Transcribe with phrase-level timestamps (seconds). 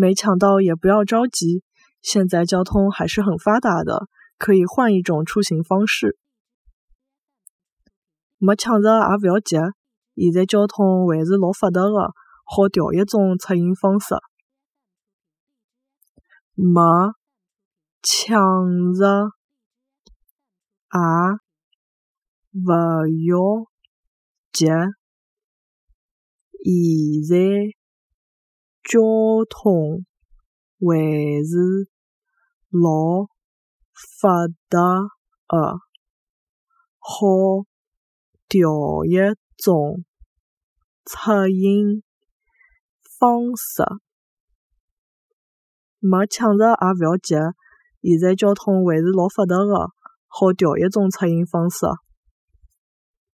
[0.00, 1.64] 没抢到也不要着急，
[2.00, 4.06] 现在交通还是很发达的，
[4.38, 6.16] 可以换一种出行方式。
[8.36, 9.56] 没抢着也勿要急，
[10.14, 12.14] 现在交通还是老发达的，
[12.44, 14.14] 好调一种出行方式。
[16.54, 17.12] 没
[18.00, 19.32] 抢着
[20.92, 20.94] 也
[22.54, 22.62] 勿
[23.26, 23.66] 要
[24.52, 24.66] 急，
[26.62, 27.34] 现在
[28.82, 29.00] 交
[29.48, 30.04] 通
[30.78, 31.88] 还是
[32.70, 33.26] 老
[34.20, 34.78] 发达
[35.48, 35.78] 的，
[36.98, 37.66] 好。
[38.50, 39.12] 调一
[39.58, 40.06] 种
[41.04, 42.02] 出行
[43.20, 43.84] 方式，
[45.98, 47.34] 没抢着也勿要急，
[48.00, 49.90] 现在交通还是老发达的，
[50.28, 51.84] 好调一种出行方式。